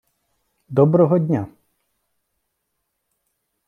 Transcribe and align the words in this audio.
доброго 0.67 1.19
дня! 1.19 1.47